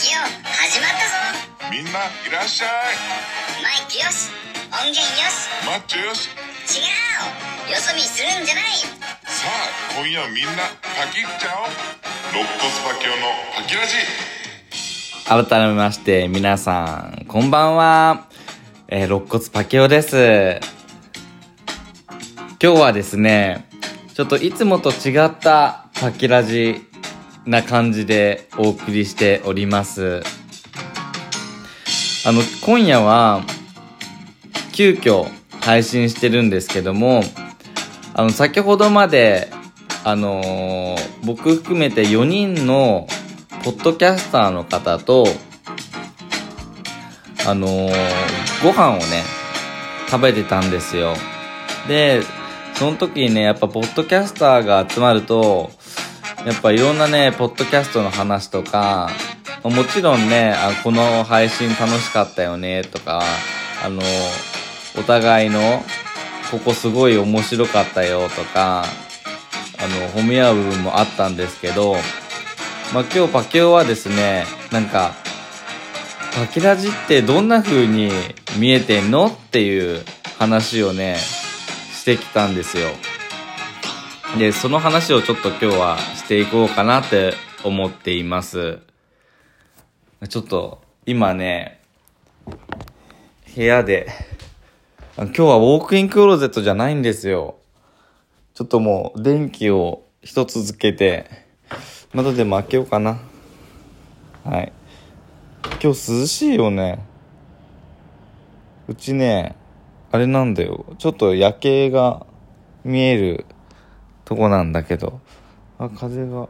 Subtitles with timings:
[0.00, 1.68] キオ始まったぞ。
[1.70, 2.68] みんないらっしゃい。
[3.60, 4.32] マイクよし。
[4.72, 5.44] 音源よし。
[5.66, 6.30] マッチョよし。
[6.72, 6.88] 違
[7.68, 7.72] う。
[7.72, 8.64] よそ見するんじゃない。
[8.64, 8.88] さ
[9.44, 11.70] あ今夜みんなパキっちゃおう。
[12.32, 13.16] 肋骨パキオの
[13.54, 13.82] パキラ
[15.44, 15.48] ジ。
[15.50, 18.26] 改めまして皆さんこんばんは、
[18.88, 20.60] えー、肋骨パケオです。
[22.58, 23.68] 今日はですね
[24.14, 26.86] ちょっといつもと違ったパキラジ
[27.46, 30.22] な感じでお送りしております
[32.26, 33.42] あの今夜は
[34.72, 35.26] 急遽
[35.60, 37.22] 配信してるんですけども
[38.14, 39.50] あの先ほどまで
[40.04, 43.06] あのー僕含めて4人の
[43.62, 45.26] ポッドキャスターの方と、
[47.46, 47.92] あのー
[48.62, 49.22] ご飯をね、
[50.08, 51.14] 食べてたんですよ。
[51.88, 52.22] で、
[52.74, 55.70] その時にね、やっぱポッドキャスターが集まると、
[56.46, 59.10] やっぱいろんなね、ポッドキャストの話とか、
[59.62, 63.22] もちろんね、あこの配信楽しかったよね、とか、
[63.84, 64.02] あの
[64.98, 65.84] お互いの、
[66.50, 68.84] ここすごい面白かったよ、とか、
[69.78, 71.94] あの、褒め合う部分もあったんですけど、
[72.92, 75.12] まあ、今日パケオはですね、なんか、
[76.34, 78.10] パキラジってどんな風に
[78.56, 79.26] 見えてんの？
[79.26, 80.02] っていう
[80.38, 82.88] 話をね、してきたんですよ。
[84.38, 88.78] で、その話をちょっと今日はしていこうかなって思っています。
[90.28, 91.80] ちょっと、今ね、
[93.54, 94.06] 部屋で、
[95.16, 97.56] 今日はウォークインクローゼットじゃないんですよ。
[98.54, 101.28] ちょっともう電気を一つつけて、
[102.12, 103.20] 窓でも開けようかな。
[104.44, 104.72] はい。
[105.82, 107.04] 今日涼しいよね。
[108.86, 109.56] うちね、
[110.12, 110.86] あれなんだよ。
[110.98, 112.26] ちょっと夜景が
[112.84, 113.44] 見える
[114.30, 115.20] とこなんだけど。
[115.76, 116.48] あ、風が。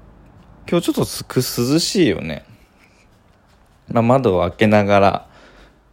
[0.68, 2.44] 今日ちょっとすく涼しいよね。
[3.88, 5.28] まあ、窓を開けながら、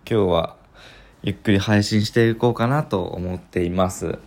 [0.05, 0.57] 今日は
[1.23, 4.19] ゆっくり配信していこうかなと思っています。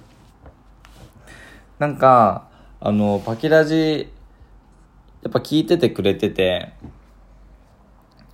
[1.79, 2.49] なんか、
[2.81, 4.11] あの、パキラジ、
[5.23, 6.73] やっぱ聞いててくれてて、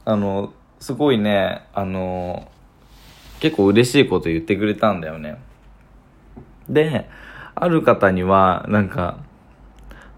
[0.04, 2.48] あの、すごいね、あの、
[3.40, 5.36] 結構嬉しいこと言ってくれたんだよね。
[6.68, 7.08] で、
[7.56, 9.18] ある方には、なんか、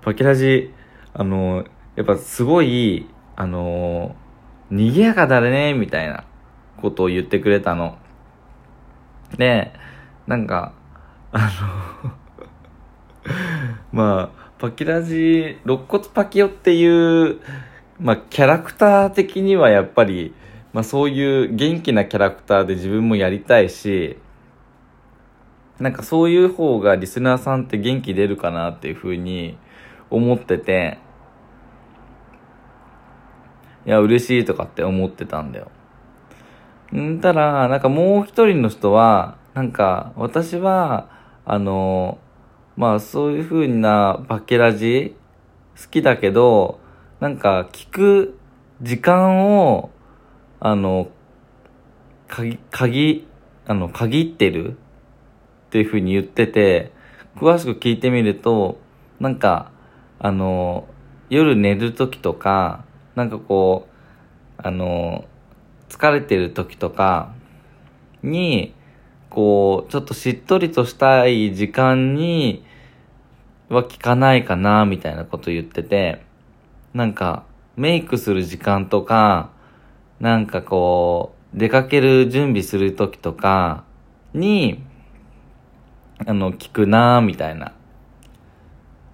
[0.03, 0.75] パキラジ、
[1.15, 1.65] あの、
[1.97, 4.15] やっぱすごい、あの、
[4.71, 6.25] 賑やかだね、みたいな
[6.83, 7.97] ことを言ってくれたの。
[9.37, 9.73] で、
[10.27, 10.73] なんか、
[11.33, 11.51] あ
[12.05, 12.13] の、
[13.93, 17.39] まあ、パキラジ、肋骨パキオっていう、
[18.01, 20.35] まあ、キャラクター的にはやっぱり、
[20.73, 24.19] まあそういう元気なキャラクターで自分もやりたいし、
[25.81, 29.57] なんかそういう方がリスナーさんって元気出るかなっていうふうに
[30.11, 30.99] 思ってて、
[33.87, 35.71] いや、嬉しいとかって思ってたんだよ。
[36.95, 41.09] んたら、なんかもう一人の人は、なんか私は、
[41.45, 42.19] あの、
[42.77, 45.17] まあそういう風なパケラジ
[45.81, 46.81] 好きだけど、
[47.21, 48.39] なんか聞く
[48.83, 49.91] 時間を、
[50.61, 51.09] あの、
[52.27, 53.27] 鍵、鍵、
[53.67, 54.77] あの、限ってる
[55.69, 56.93] っていう風に言ってて、
[57.37, 58.81] 詳しく聞いてみると、
[59.21, 59.71] なんか、
[60.19, 60.89] あの、
[61.29, 62.85] 夜寝る時とか、
[63.15, 65.27] なんかこう、あの、
[65.91, 67.35] 疲れてる時とか
[68.23, 68.75] に、
[69.29, 72.65] こう、ちょっとしっとりとしたい時間に
[73.69, 76.25] は聞かないかな、みたいなこと言ってて、
[76.95, 77.45] なんか、
[77.77, 79.51] メイクする時間とか、
[80.19, 83.85] なんかこう、出かける準備する時とか
[84.33, 84.83] に、
[86.27, 87.73] あの、聞くなー、みたいな。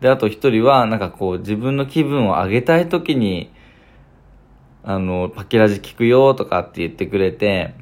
[0.01, 3.53] で、あと一人は、なんかこう、自分の気分を上げたい時に、
[4.83, 7.75] あの、パキラジ聞くよとかって言ってくれて、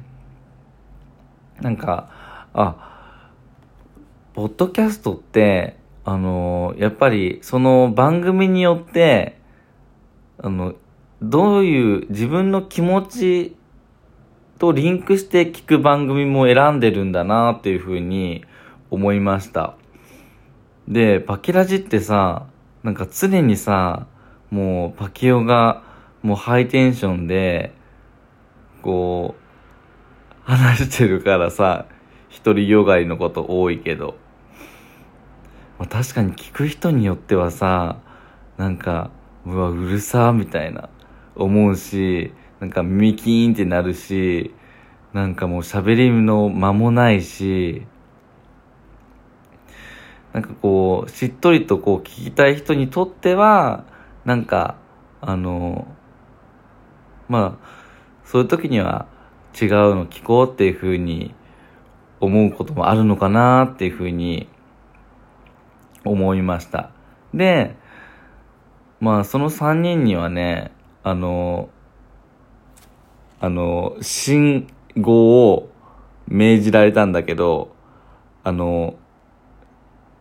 [1.61, 2.09] なんか、
[2.53, 2.93] あ、
[4.33, 9.37] ポッドキャストって、あの、やっぱりその番組によって、
[10.37, 10.75] あの、
[11.21, 13.55] どういう自分の気持ち
[14.59, 18.43] とリンクして聞く番組も選んでるんだなっていうふうに
[18.93, 19.75] 思いました。
[20.87, 22.45] で、パキラジってさ、
[22.83, 24.05] なんか常にさ、
[24.51, 25.81] もうパキオが
[26.21, 27.73] もうハイテンションで、
[28.83, 29.43] こう、
[30.43, 31.87] 話してるからさ、
[32.29, 34.15] 一人よがりのこと多いけど。
[35.79, 37.97] まあ、確かに聞く人によってはさ、
[38.57, 39.09] なんか、
[39.47, 40.89] うわ、うるさみたいな、
[41.35, 44.53] 思うし、なんか耳キーンってなるし、
[45.13, 47.87] なんかもう喋りの間もないし、
[50.33, 53.85] なんかこう、しっとりとこう聞きたい人にとっては、
[54.25, 54.75] なんか、
[55.21, 55.87] あの、
[57.29, 57.67] まあ、
[58.25, 59.05] そういう時には
[59.59, 61.33] 違うの聞こうっていうふうに
[62.19, 64.49] 思うこともあるのかなっていうふうに
[66.03, 66.91] 思いました。
[67.33, 67.75] で、
[68.99, 70.71] まあその3人にはね、
[71.03, 71.69] あの、
[73.39, 75.69] あの、信号を
[76.27, 77.75] 命じられたんだけど、
[78.43, 78.95] あの、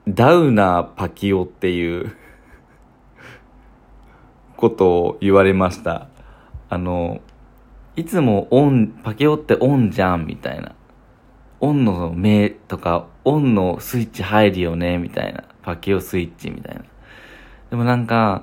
[0.09, 2.17] ダウナーパキオっていう
[4.57, 6.09] ことを言われました。
[6.69, 7.21] あの、
[7.95, 10.75] いつもオン、パキオってオンじゃんみたいな。
[11.61, 15.45] オンの目とか、オンのスイッチ入るよねみたいな。
[15.63, 16.83] パキオスイッチみたいな。
[17.71, 18.43] でもなんか、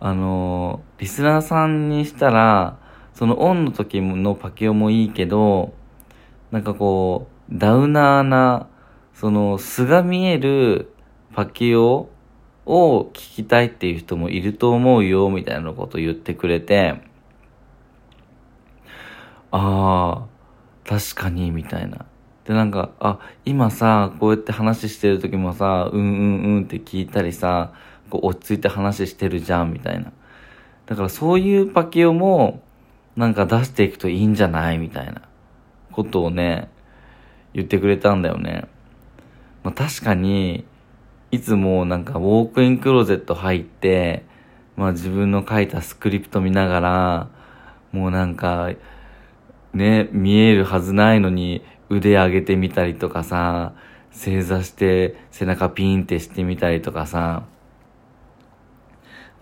[0.00, 2.76] あのリスナーさんにしたら、
[3.14, 5.72] そのオンの時のパキオもいいけど、
[6.50, 8.68] なんかこう、ダウナーな、
[9.14, 10.92] その素が見える
[11.38, 12.08] パキオ
[12.66, 17.00] を聞きたいっていう人もいると思うよ、みたいなことを言ってくれて、
[19.52, 20.26] ああ、
[20.84, 22.06] 確かに、みたいな。
[22.44, 27.72] で、なんか、あ、今さ、こうやって話してる時もさ、うんうんうんって聞いたりさ、
[28.10, 30.10] こう落ち着いて話してるじゃん、みたいな。
[30.86, 32.64] だからそういうパキオも、
[33.14, 35.22] なんか出していくといいんじゃないみたいな
[35.92, 36.68] ことをね、
[37.54, 38.66] 言ってくれたんだよね。
[39.62, 40.64] まあ、確かに、
[41.30, 44.24] いつもなんかウォークインクローゼット入って、
[44.76, 47.28] まあ自分の書いたスクリプト見ながら、
[47.92, 48.70] もうなんか、
[49.74, 53.74] ね、見えるはずないのに腕上げてみたりとかさ、
[54.10, 57.44] 正座して背中ピーンってしてみたりとかさ、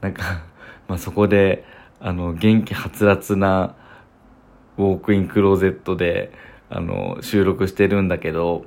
[0.01, 0.45] なんか、
[0.89, 1.65] まあそこで、
[2.01, 3.77] あの、元気はつらつな
[4.77, 6.33] ウォークインクローゼットで、
[6.69, 8.67] あの、収録してるんだけど、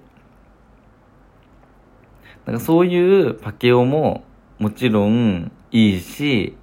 [2.50, 4.24] なんかそういうパケオも
[4.58, 6.58] もちろんいいし、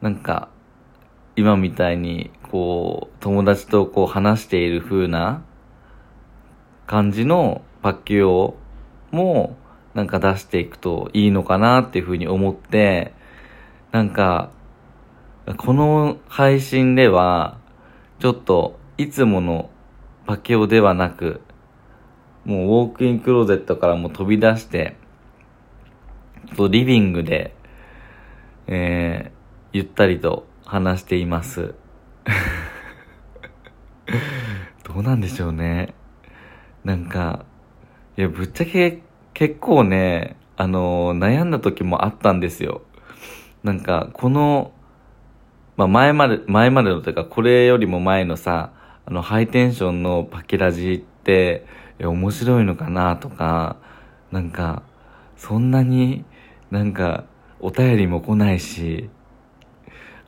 [0.00, 0.48] なんか、
[1.36, 5.42] 今みたいに、こう、友達とこう話している風な
[6.86, 8.54] 感じのパケオ
[9.10, 9.58] も、
[9.92, 13.12] なんか出していくといいのかなっていう風に思って、
[13.90, 14.48] なんか、
[15.58, 17.58] この配信では、
[18.18, 19.68] ちょっと、いつもの
[20.24, 21.42] パケオではなく、
[22.44, 24.96] もうウォークインクローゼットからもう飛び出して、
[26.56, 27.54] とリビングで、
[28.66, 31.74] えー、ゆったりと話しています。
[34.84, 35.94] どうなんでしょうね。
[36.84, 37.44] なんか、
[38.16, 39.02] いや、ぶっちゃけ
[39.34, 42.82] 結構ね、あの悩んだ時もあったんですよ。
[43.62, 44.72] なんか、この、
[45.76, 48.72] まあ、前まで、前までのというか、これよりも前のさ、
[49.06, 51.64] あの、ハイテンションのパキラジって、
[52.06, 53.76] 面白いのかなとか、
[54.30, 54.82] なんか、
[55.36, 56.24] そんなに
[56.72, 57.26] なんか、
[57.60, 59.10] お便りも来ないし、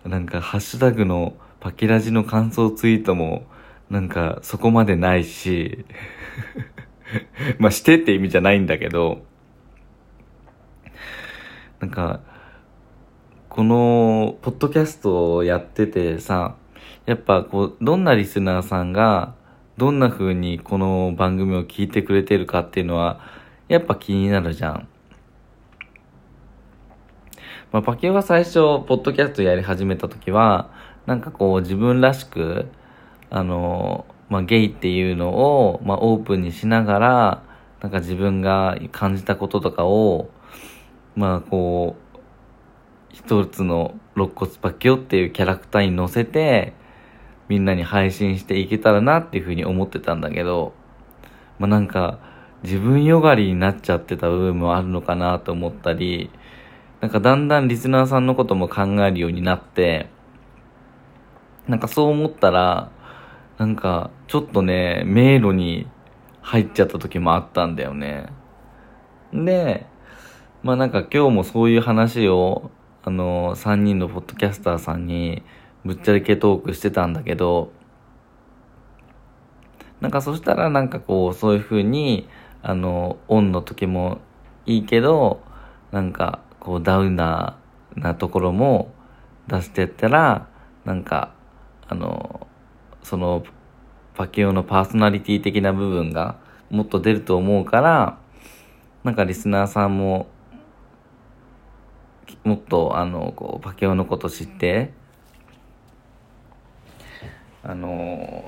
[0.05, 3.47] なんか、ハッシュタグのパキラジの感想ツイートも、
[3.88, 5.87] なんか、そこまでないし、
[7.59, 9.25] まあ、してって意味じゃないんだけど、
[11.81, 12.20] なんか、
[13.49, 16.56] この、ポッドキャストをやっててさ、
[17.06, 19.35] やっぱこう、どんなリスナーさんが、
[19.76, 23.21] どんな風にこの番組を聞いてくれてるかっていうのは、
[23.67, 24.88] やっぱ気になるじゃん。
[27.73, 30.70] まあ、パケオが最初、ポッドキャストやり始めた時は、
[31.06, 32.67] なんかこう、自分らしく、
[33.31, 37.43] あの、まあ、ゲイっていうのを、まあ、オープンにしながら、
[37.81, 40.31] なんか自分が感じたこととかを、
[41.17, 42.19] まあ、こう、
[43.13, 46.75] 一つの肋骨パキオっていうキャラクターに乗せて、
[47.48, 50.74] みんなに配信していけたらなっていうふうに思ってたんだけど、
[51.58, 52.19] まあなんか、
[52.63, 56.31] 自分よがりになっちゃってた部分もあるのかなと思ったり、
[57.03, 60.08] なんかだんだんリスナーさんのことも考えるようになって、
[61.69, 62.91] なんかそう思ったら、
[63.58, 65.86] なんかちょっとね、迷路に
[66.41, 68.29] 入っちゃった時もあったんだよね。
[69.34, 69.86] で、
[70.63, 72.70] まあなんか今日もそういう話を、
[73.03, 75.43] あの、3人のポッドキャスターさんに
[75.84, 77.72] ぶっちゃけトークしてたんだけど、
[80.00, 82.29] なんかそしたらなんかこう、そういう風に、
[82.62, 84.19] あの、オンの時も
[84.67, 85.43] いいけど、
[85.93, 88.93] なんかこうダウナーなところも
[89.46, 90.48] 出してったら、
[90.84, 91.32] なんか、
[91.86, 92.46] あの、
[93.03, 93.44] その、
[94.14, 96.38] パキオのパーソナリティ的な部分が
[96.70, 98.19] もっと出ると思うから、
[99.03, 100.29] なんかリスナーさんも、
[102.43, 104.93] もっとあの、こう、パケオのこと知って、
[107.67, 108.44] あの、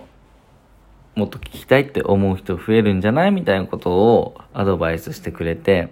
[1.14, 5.88] もっと聞きたいって思う人増えるんじゃないみたいなことをアドバイスしてくれて、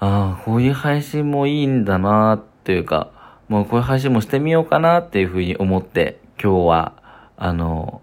[0.00, 3.12] ああ、こういう配信もいいんだなっていうか、
[3.48, 6.94] もうこういう配信もしてみようかなっていうふうに思って、今日は、
[7.36, 8.02] あの、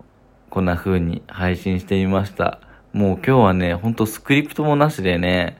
[0.50, 2.62] こんな風に配信してみました。
[2.94, 5.58] もう今日はね、ほんとスクリプトもなしでね、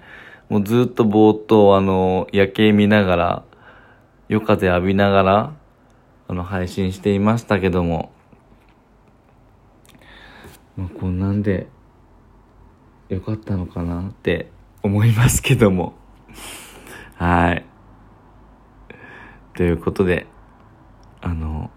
[0.48, 3.44] もうずっと冒頭、あの、夜景見ながら、
[4.30, 5.54] 夜風浴びながら、
[6.30, 8.14] あの、配信していましたけども、
[10.80, 11.68] まあ、こんなんで、
[13.10, 14.50] よかったのかなって
[14.82, 15.94] 思いますけども。
[17.16, 17.66] はい。
[19.56, 20.26] ということで、
[21.20, 21.70] あの、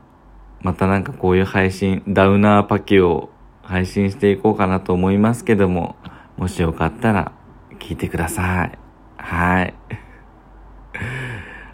[0.60, 3.30] またなんかこういう配信、ダウナーパキを
[3.62, 5.96] 配信していこうかなと思いますけども、
[6.36, 7.32] もしよかったら
[7.80, 8.78] 聞いてください。
[9.16, 9.74] はい。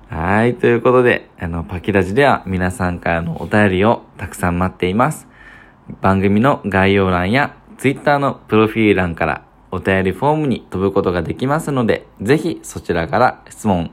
[0.09, 0.55] はい。
[0.55, 5.28] ということで、あの、パキラジでは皆さんからのお便りをたくさん待っています。
[6.01, 13.91] 番組の概要欄や Twitter のプロフィール欄からお便りフォームに飛ぶことができますので、ぜひそちらから質問、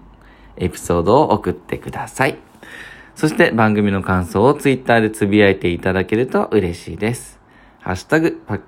[0.58, 2.38] エピソードを送ってください。
[3.16, 7.40] そして番組の感想を Twitter でつぶやいていただけると嬉しいです。
[7.80, 8.60] ハッシュタグパ、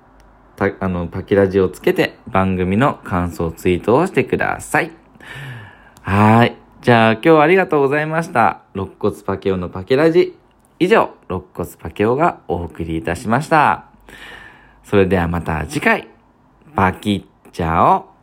[0.55, 4.91] パあの、パキラジをつけて番組の感想ツイートをしてください。
[6.01, 6.55] はい。
[6.81, 8.61] じゃあ今日はありがとうございました。
[8.73, 10.36] 肋骨パケオのパケラジ。
[10.79, 13.85] 以上、肋骨パケオがお送りいたしました。
[14.83, 16.07] それではまた次回。
[16.75, 18.16] パキッチャオ。